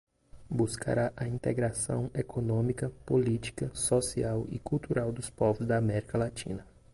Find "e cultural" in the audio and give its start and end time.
4.49-5.11